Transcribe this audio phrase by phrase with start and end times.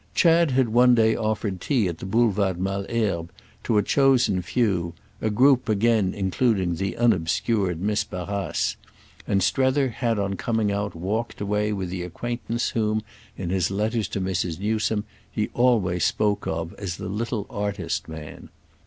[0.15, 3.29] Chad had one day offered tea at the Boulevard Malesherbes
[3.63, 8.77] to a chosen few, a group again including the unobscured Miss Barrace;
[9.27, 13.03] and Strether had on coming out walked away with the acquaintance whom
[13.37, 14.59] in his letters to Mrs.
[14.59, 18.49] Newsome he always spoke of as the little artist man.